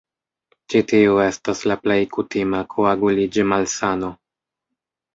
[0.73, 4.15] Ĉi tiu estas la plej kutima koaguliĝ-malsano.